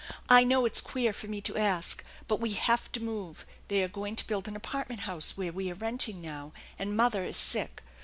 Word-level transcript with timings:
"I 0.39 0.43
know 0.43 0.65
it's 0.65 0.81
queer 0.81 1.13
for 1.13 1.27
me 1.27 1.41
to 1.41 1.55
ask, 1.57 2.03
but 2.27 2.39
we 2.39 2.53
have 2.53 2.91
to 2.93 2.99
move 3.03 3.45
they 3.67 3.83
are 3.83 3.87
going 3.87 4.15
to 4.15 4.25
build 4.25 4.47
an 4.47 4.55
apartment 4.55 5.01
house 5.01 5.37
where 5.37 5.51
we 5.53 5.69
are 5.71 5.75
renting 5.75 6.23
now, 6.23 6.53
and 6.79 6.97
mother 6.97 7.23
is 7.23 7.37
sick. 7.37 7.83